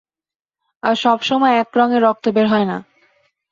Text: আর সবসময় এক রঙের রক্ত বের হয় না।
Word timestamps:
আর 0.83 0.95
সবসময় 0.95 1.55
এক 1.57 1.69
রঙের 1.77 2.01
রক্ত 2.01 2.25
বের 2.29 2.47
হয় 2.47 2.67
না। 2.67 2.77